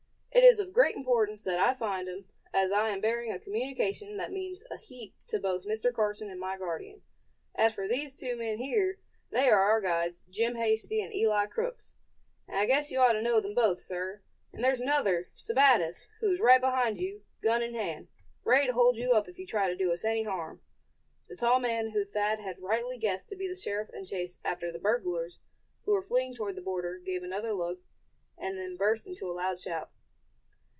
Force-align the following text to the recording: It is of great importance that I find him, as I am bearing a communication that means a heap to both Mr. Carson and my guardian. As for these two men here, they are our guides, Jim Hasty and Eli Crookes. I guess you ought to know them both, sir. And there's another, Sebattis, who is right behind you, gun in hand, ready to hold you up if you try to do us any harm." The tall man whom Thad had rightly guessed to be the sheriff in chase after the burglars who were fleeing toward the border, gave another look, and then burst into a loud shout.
It 0.33 0.45
is 0.45 0.59
of 0.61 0.73
great 0.73 0.95
importance 0.95 1.43
that 1.43 1.59
I 1.59 1.73
find 1.73 2.07
him, 2.07 2.25
as 2.53 2.71
I 2.71 2.89
am 2.89 3.01
bearing 3.01 3.31
a 3.31 3.39
communication 3.39 4.15
that 4.17 4.31
means 4.31 4.63
a 4.71 4.77
heap 4.77 5.13
to 5.27 5.39
both 5.39 5.65
Mr. 5.65 5.93
Carson 5.93 6.29
and 6.31 6.39
my 6.39 6.57
guardian. 6.57 7.01
As 7.53 7.75
for 7.75 7.85
these 7.87 8.15
two 8.15 8.37
men 8.37 8.57
here, 8.57 8.97
they 9.29 9.49
are 9.49 9.59
our 9.61 9.79
guides, 9.81 10.23
Jim 10.29 10.55
Hasty 10.55 11.01
and 11.01 11.13
Eli 11.13 11.45
Crookes. 11.47 11.93
I 12.49 12.65
guess 12.65 12.89
you 12.89 12.99
ought 13.01 13.11
to 13.11 13.21
know 13.21 13.39
them 13.41 13.53
both, 13.53 13.81
sir. 13.81 14.21
And 14.53 14.63
there's 14.63 14.79
another, 14.79 15.29
Sebattis, 15.37 16.07
who 16.21 16.31
is 16.31 16.39
right 16.39 16.61
behind 16.61 16.97
you, 16.97 17.21
gun 17.43 17.61
in 17.61 17.73
hand, 17.75 18.07
ready 18.45 18.67
to 18.67 18.73
hold 18.73 18.95
you 18.95 19.11
up 19.11 19.27
if 19.27 19.37
you 19.37 19.45
try 19.45 19.67
to 19.69 19.75
do 19.75 19.91
us 19.91 20.03
any 20.05 20.23
harm." 20.23 20.61
The 21.27 21.35
tall 21.35 21.59
man 21.59 21.89
whom 21.91 22.07
Thad 22.07 22.39
had 22.39 22.59
rightly 22.59 22.97
guessed 22.97 23.27
to 23.29 23.35
be 23.35 23.49
the 23.49 23.55
sheriff 23.55 23.89
in 23.93 24.05
chase 24.05 24.39
after 24.45 24.71
the 24.71 24.79
burglars 24.79 25.39
who 25.83 25.91
were 25.91 26.01
fleeing 26.01 26.33
toward 26.33 26.55
the 26.55 26.61
border, 26.61 26.97
gave 26.99 27.21
another 27.21 27.51
look, 27.53 27.81
and 28.37 28.57
then 28.57 28.77
burst 28.77 29.05
into 29.05 29.29
a 29.29 29.33
loud 29.33 29.59
shout. 29.59 29.91